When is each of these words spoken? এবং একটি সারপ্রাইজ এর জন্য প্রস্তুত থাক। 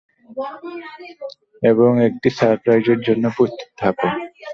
এবং 1.63 1.91
একটি 2.07 2.29
সারপ্রাইজ 2.37 2.85
এর 2.89 2.99
জন্য 3.07 3.23
প্রস্তুত 3.37 3.69
থাক। 3.77 3.97